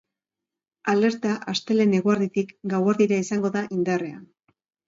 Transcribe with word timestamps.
Alerta 0.93 1.33
astelehen 1.53 1.93
eguerditik 1.99 2.57
gauerdira 2.75 3.23
izango 3.27 3.55
da 3.59 3.67
indarrean. 3.79 4.29